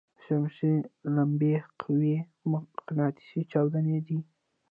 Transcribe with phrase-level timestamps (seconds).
[0.15, 0.73] د شمسي
[1.15, 2.15] لمبې قوي
[2.51, 4.19] مقناطیسي چاودنې دي.